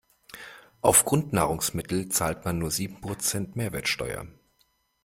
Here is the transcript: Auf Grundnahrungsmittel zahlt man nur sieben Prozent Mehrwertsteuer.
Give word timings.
Auf 0.81 1.05
Grundnahrungsmittel 1.05 2.09
zahlt 2.09 2.43
man 2.43 2.57
nur 2.57 2.71
sieben 2.71 3.01
Prozent 3.01 3.55
Mehrwertsteuer. 3.55 4.25